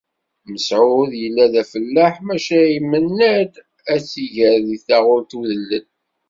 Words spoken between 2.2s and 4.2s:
maca imenna-d ad